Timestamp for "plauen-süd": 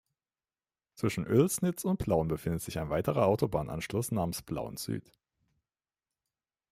4.41-5.11